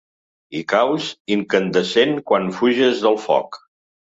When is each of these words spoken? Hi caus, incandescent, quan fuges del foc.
Hi 0.55 0.61
caus, 0.71 1.09
incandescent, 1.35 2.17
quan 2.33 2.51
fuges 2.61 3.07
del 3.07 3.21
foc. 3.29 3.65